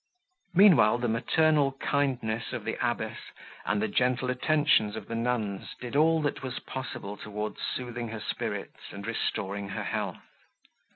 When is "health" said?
9.83-10.23